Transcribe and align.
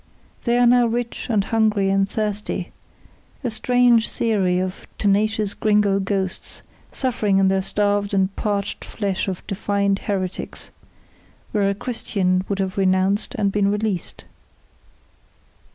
They 0.45 0.57
are 0.57 0.65
now 0.65 0.87
rich 0.87 1.27
and 1.29 1.43
hungry 1.43 1.91
and 1.91 2.09
thirsty 2.09 2.71
a 3.43 3.51
strange 3.51 4.09
theory 4.09 4.57
of 4.57 4.87
tenacious 4.97 5.53
gringo 5.53 5.99
ghosts 5.99 6.63
suffering 6.91 7.37
in 7.37 7.49
their 7.49 7.61
starved 7.61 8.11
and 8.11 8.35
parched 8.35 8.83
flesh 8.83 9.27
of 9.27 9.45
defiant 9.45 9.99
heretics, 9.99 10.71
where 11.51 11.69
a 11.69 11.75
Christian 11.75 12.43
would 12.49 12.57
have 12.57 12.79
renounced 12.79 13.35
and 13.35 13.51
been 13.51 13.69
released. 13.69 14.25